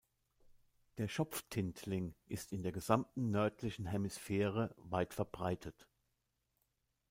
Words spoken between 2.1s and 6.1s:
ist in der gesamten nördlichen Hemisphäre weit verbreitet.